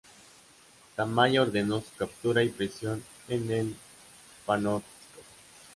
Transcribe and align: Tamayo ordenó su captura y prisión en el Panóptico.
Tamayo 0.95 1.43
ordenó 1.43 1.79
su 1.79 1.95
captura 1.95 2.41
y 2.41 2.49
prisión 2.49 3.03
en 3.29 3.51
el 3.51 3.75
Panóptico. 4.47 5.21